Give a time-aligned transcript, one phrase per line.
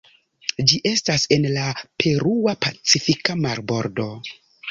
[0.69, 1.65] Ĝi estas en la
[2.03, 4.09] Perua Pacifika marbordo.